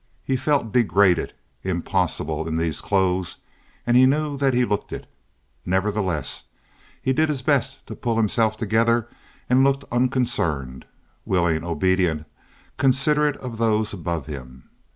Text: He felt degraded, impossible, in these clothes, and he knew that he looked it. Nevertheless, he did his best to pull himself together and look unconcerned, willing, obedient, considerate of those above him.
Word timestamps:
He 0.23 0.35
felt 0.35 0.71
degraded, 0.73 1.33
impossible, 1.63 2.47
in 2.47 2.57
these 2.57 2.81
clothes, 2.81 3.37
and 3.85 3.95
he 3.95 4.07
knew 4.07 4.35
that 4.35 4.55
he 4.55 4.65
looked 4.65 4.91
it. 4.91 5.05
Nevertheless, 5.63 6.45
he 6.99 7.13
did 7.13 7.29
his 7.29 7.43
best 7.43 7.85
to 7.85 7.95
pull 7.95 8.17
himself 8.17 8.57
together 8.57 9.07
and 9.47 9.63
look 9.63 9.87
unconcerned, 9.91 10.87
willing, 11.23 11.63
obedient, 11.63 12.25
considerate 12.79 13.37
of 13.37 13.59
those 13.59 13.93
above 13.93 14.25
him. 14.25 14.71